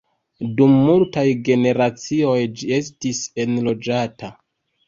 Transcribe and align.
Dum 0.59 0.71
multaj 0.85 1.25
generacioj 1.49 2.39
ĝi 2.63 2.73
estis 2.81 3.23
enloĝata. 3.45 4.33